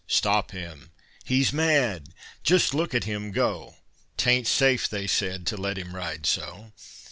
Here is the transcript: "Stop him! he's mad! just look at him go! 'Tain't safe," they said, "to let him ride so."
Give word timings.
"Stop 0.07 0.49
him! 0.49 0.89
he's 1.25 1.53
mad! 1.53 2.09
just 2.41 2.73
look 2.73 2.95
at 2.95 3.03
him 3.03 3.31
go! 3.31 3.75
'Tain't 4.17 4.47
safe," 4.47 4.89
they 4.89 5.05
said, 5.05 5.45
"to 5.45 5.55
let 5.57 5.77
him 5.77 5.93
ride 5.93 6.25
so." 6.25 6.73